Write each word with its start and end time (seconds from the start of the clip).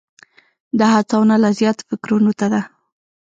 دا 0.79 0.87
هڅونه 0.95 1.35
لا 1.43 1.49
زیاتو 1.59 1.83
فکرونو 1.89 2.31
ته 2.39 2.47
ده. 2.53 2.61